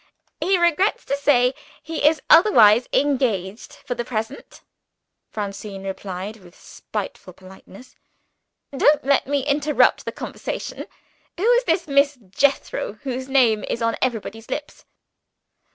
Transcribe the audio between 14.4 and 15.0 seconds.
lips?"